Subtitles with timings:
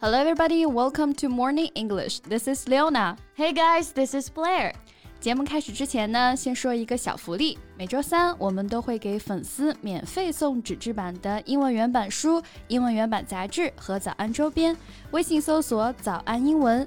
[0.00, 0.64] Hello, everybody.
[0.64, 2.20] Welcome to Morning English.
[2.20, 3.16] This is Leona.
[3.34, 4.72] Hey guys, this is Blair.
[5.18, 7.58] 节目开始之前呢，先说一个小福利。
[7.76, 14.76] 每周三我们都会给粉丝免费送纸质版的英文原版书、英文原版杂志和早安周边。
[15.10, 16.86] 微信搜索“早安英文”。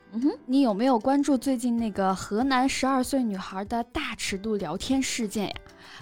[0.13, 5.53] 嗯哼，你有没有关注最近那个河南十二岁女孩的大尺度聊天事件呀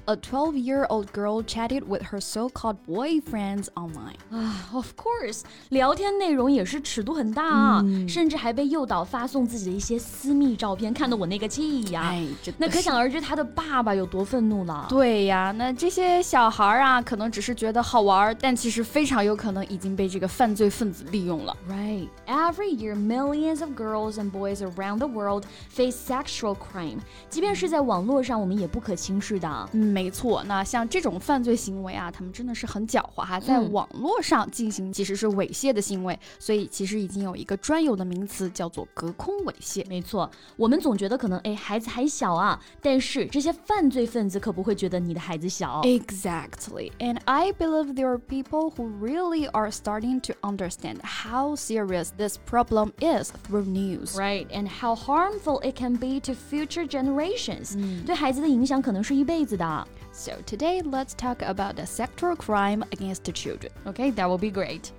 [0.06, 4.16] ？a twelve-year-old girl chatted with her so called boyfriends online.
[4.32, 12.02] Ah, of course，聊天内容也是尺度很大啊，嗯、甚至还被诱导发送自己的一些私密照片，看得我那个气呀！
[12.06, 12.26] 哎，
[12.58, 14.88] 那可想而知他的爸爸有多愤怒了。
[14.90, 21.56] 对呀，那这些小孩啊，可能只是觉得好玩，但其实非常有可能已经被这个犯罪分子利用了。
[21.70, 22.08] Right.
[22.26, 26.99] Every year, millions of girls and boys around the world face sexual crime.
[27.31, 29.69] 即便是在网络上，我们也不可轻视的。
[29.73, 29.95] 嗯。
[29.95, 39.87] 没错，那像这种犯罪行为啊，他们真的是很狡猾哈，在网络上进行其实是猥亵的行为，所以其实已经有一个专有的名词叫做隔空猥亵。
[39.89, 45.81] 没错，我们总觉得可能哎孩子还小啊，但是这些犯罪分子可不会觉得你的孩子小。
[45.83, 52.37] Exactly, and I believe there are people who really are starting to understand how serious this
[52.51, 53.88] problem is through news.
[53.89, 57.77] Right, and how harmful it can be to future generations.
[58.05, 59.89] 对孩子的影响可能是一辈子的。
[60.13, 63.71] So today, let's talk about the sexual crime against the children.
[63.85, 64.91] Okay, that will be great.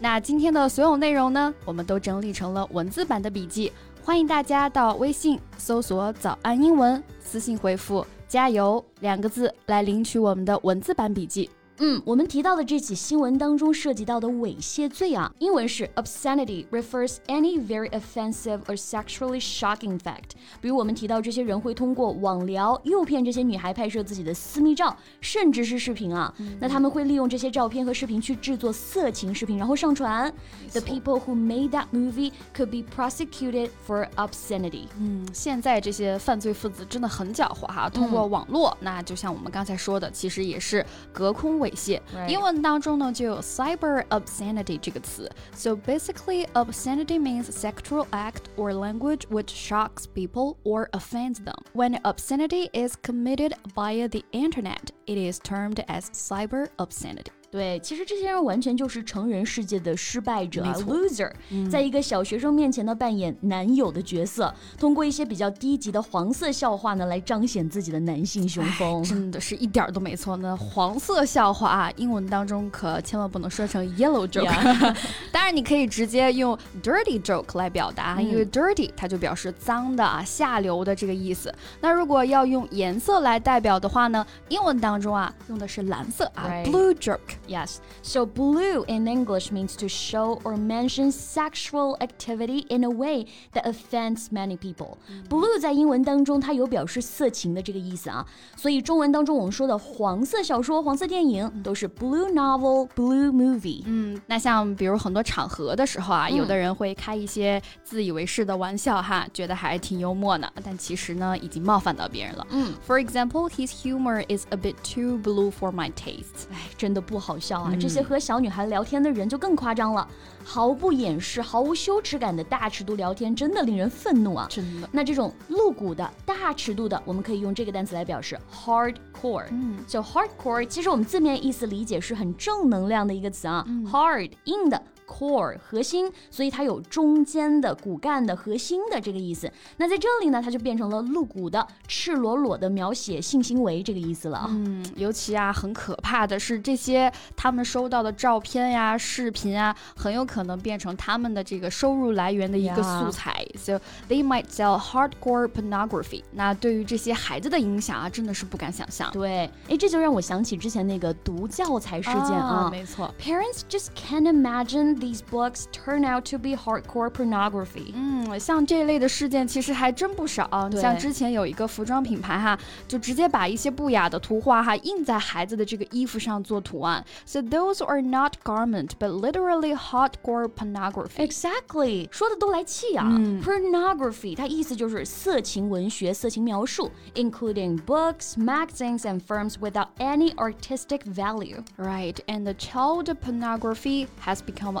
[0.00, 3.70] 那今天的所有内容呢，我们都整理成了文字版的笔记，
[4.02, 11.48] 欢迎大家到微信搜索“早安英文”，私信回复“加油”两个字来领取我们的文字版笔记。
[11.79, 20.31] 嗯，我们提到的这起新闻当中涉及到的猥亵罪啊，英文是 obscenity refers any very offensive or sexually shocking fact。
[20.59, 26.33] 比如我们提到这些人会通过网聊诱骗这些女孩拍摄自己的私密照，甚至是视频啊。
[26.59, 30.33] 那他们会利用这些照片和视频去制作色情视频，然后上传。
[30.71, 34.85] The people who made that movie could be prosecuted for obscenity。
[34.99, 40.83] 嗯，现在这些犯罪分子真的很狡猾哈，通过网络，那就像我们刚才说的，其实也是
[41.13, 41.66] 隔空猥。
[41.66, 42.00] 猥亵。
[42.28, 45.30] 英文当中呢就有 cyber obscenity 这个词。
[45.54, 51.56] So basically, obscenity means sexual act or language which shocks people or offends them.
[51.74, 57.32] When obscenity is committed via the internet, it is termed as cyber obscenity.
[57.49, 61.31] 对，其实这些人完全就是成人世界的失败者，loser，
[61.71, 70.35] 在一个小学生面前呢扮演男友的角色，通过一些比较低级的黄色笑话呢来彰显自己的男性雄风，真的是一点都没错。
[70.37, 74.95] 那黄色笑话啊，英文当中可千万不能说成 yellow joke，
[75.31, 81.53] 当然你可以直接用 dirty joke 来表达，因为 dirty 它就表示脏的啊、下流的这个意思。
[81.79, 87.36] 那如果要用颜色来代表的话呢，英文当中啊用的是蓝色啊，blue joke。
[87.48, 87.80] Yes.
[88.02, 93.66] So blue in English means to show or mention sexual activity in a way that
[93.66, 94.96] offends many people.
[95.28, 98.24] Blue 在英文当中它有表示色情的这个意思啊，
[98.56, 103.82] 所以中文当中我们说的黄色小说、黄色电影都是 blue novel、blue movie。
[103.86, 112.46] 嗯，那像比如很多场合的时候啊，有的人会开一些自以为是的玩笑哈，觉得还挺幽默呢，但其实呢已经冒犯到别人了。
[112.50, 116.46] 嗯，For example, his humor is a bit too blue for my taste.
[116.52, 117.32] 哎，真的不好。
[117.37, 117.75] 好笑啊！
[117.79, 120.07] 这些和小女孩聊天的人就更夸张了，
[120.43, 124.47] 毫不掩饰、毫无羞耻感的大尺度聊天，真的令人愤怒啊！
[124.49, 124.89] 真的。
[124.91, 129.45] 那这种露骨的大尺度的，我们可以用这个单词来表示 hardcore。
[129.51, 134.81] 嗯，就 hardcore，其实我们字面意思理解是很正能量的一个词啊，hard 硬的。
[135.07, 139.49] Core 核心，所以它有中间的骨干的核心的这个意思。
[139.77, 144.45] 那在这里呢，它就变成了露骨的、赤裸裸的描写性行为这个意思了。
[144.49, 153.47] 嗯，尤其啊，很可怕的是这些他们收到的照片呀、视频啊，很有可能变成他们的这个收入来源的一个素材。
[153.55, 153.79] So
[154.09, 156.23] they might sell hardcore pornography。
[156.31, 159.09] 那对于这些孩子的影响啊，真的是不敢想象。
[159.11, 162.67] 对，哎，这就让我想起之前那个毒教材事件啊。
[162.69, 164.96] 没错，Parents just can't imagine。
[164.96, 167.92] often these books turn out to be hardcore pornography.
[167.94, 170.48] 嗯，像这一类的事件其实还真不少。
[170.70, 177.04] 你像之前有一个服装品牌哈，就直接把一些不雅的图画哈印在孩子的这个衣服上做图案。
[177.24, 181.26] So those are not garment, but literally hardcore pornography.
[181.26, 183.06] Exactly，说的都来气啊。
[183.10, 191.62] 嗯、pornography 它意思就是色情文学、色情描述，including books, magazines, and films without any artistic value.
[191.76, 194.80] Right, and the child pornography has become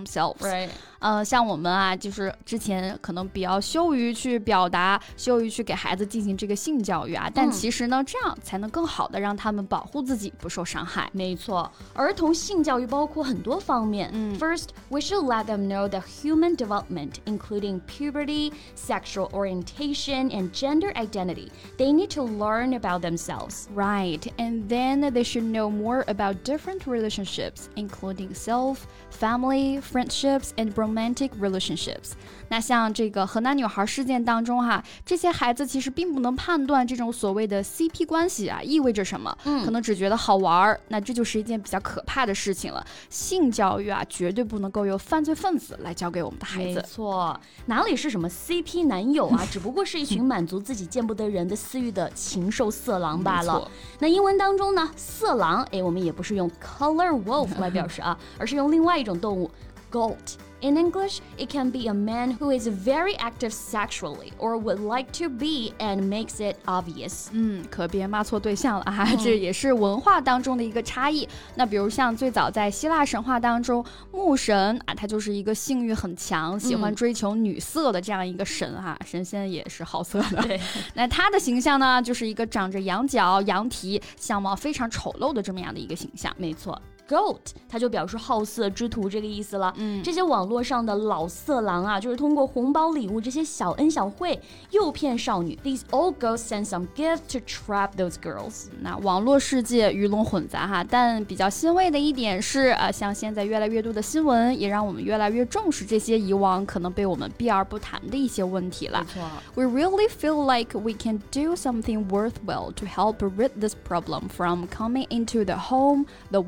[0.00, 0.38] themselves.
[0.40, 0.68] Right.
[0.98, 11.08] 呃，像我们啊，就是之前可能比较羞于去表达，羞于去给孩子进行这个性教育啊，但其实呢，这样才能更好的让他们保护自己不受伤害。
[11.12, 14.10] 没错，儿童性教育包括很多方面。
[14.12, 21.50] 嗯，First, we should let them know the human development, including puberty, sexual orientation, and gender identity.
[21.76, 23.66] They need to learn about themselves.
[23.74, 30.71] Right, and then they should know more about different relationships, including self, family, friendships, and
[30.73, 32.11] romantic relationships。
[32.49, 40.79] 那像这个河南女孩事件当中哈，这些孩子其实并不能判断这种所谓的 CP 关系啊意味着什么，嗯，可能只觉得好玩儿。
[40.89, 42.85] 那这就是一件比较可怕的事情了。
[43.09, 46.75] 性教育啊，绝对不能够由犯罪分子来教给我们的孩子。
[46.75, 53.69] 没错，哪里是什么 CP 男友啊，只不过是一群满足自己见不得人的私欲的禽兽色狼罢了。
[53.99, 59.49] 那英文当中呢，色狼，哎，我们也不是用 color wolf 来表示啊， 而是用另外一种动物
[59.91, 60.37] goat。
[60.63, 65.27] In English, it can be a man who is very active sexually or would like to
[65.27, 67.29] be and makes it obvious.
[67.31, 71.27] 嗯，可别骂错对象了哈，这也是文化当中的一个差异。
[71.55, 80.43] 那比如像最早在希腊神话当中，牧神啊，他就是一个性欲很强、喜欢追求女色的这样一个神哈，神仙也是好色的。
[80.43, 80.61] 对，
[80.93, 86.31] 那他的形象呢，就是一个长着羊角、羊蹄、相貌非常丑陋的这么样的一个形象。
[86.37, 86.79] 没错。
[87.10, 87.38] Goat，
[87.68, 89.72] 它就表示好色之徒这个意思了。
[89.76, 94.36] 嗯，这些网络上的老色狼啊，就是通过红包礼物这些小恩小惠
[94.72, 95.56] 诱骗少女。
[95.62, 98.66] These old ghosts send some gifts to trap those girls。
[98.80, 109.06] 那网络世界鱼龙混杂哈，但比较欣慰的一点是，呃，像现在越来越多的新闻也让我们越来越重视这些以往可能被我们避而不谈的一些问题了。
[109.06, 109.22] 没错，
[109.54, 115.06] We really feel like we can do something worthwhile to help rid this problem from coming
[115.10, 116.40] into the home, the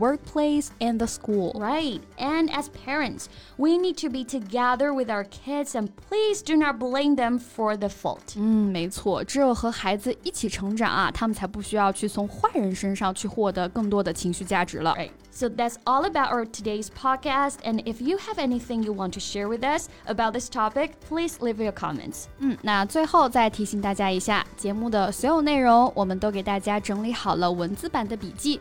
[0.53, 1.53] workplace and the school.
[1.55, 2.01] Right.
[2.19, 6.79] And as parents, we need to be together with our kids and please do not
[6.79, 8.35] blame them for the fault.
[8.37, 14.95] 嗯，没错，只有和孩子一起成长啊，他们才不需要去从坏人身上去获得更多的情绪价值了。
[14.97, 15.11] Right.
[15.31, 17.59] So that's all about our today's podcast.
[17.63, 21.39] And if you have anything you want to share with us about this topic, please
[21.39, 22.25] leave your comments.
[22.39, 28.61] 嗯，那最后再提醒大家一下，节目的所有内容我们都给大家整理好了文字版的笔记。